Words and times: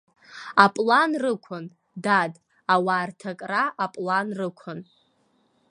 Аплан 0.63 1.11
рықәын, 1.21 1.65
дад, 2.03 2.33
ауаа 2.73 3.03
рҭакра 3.09 3.63
аплан 3.83 4.27
рықәын. 4.37 4.79